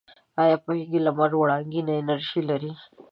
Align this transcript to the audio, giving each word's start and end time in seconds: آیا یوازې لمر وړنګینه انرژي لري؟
آیا 0.41 0.57
یوازې 0.61 0.99
لمر 1.05 1.31
وړنګینه 1.37 1.93
انرژي 2.01 2.41
لري؟ 2.49 2.71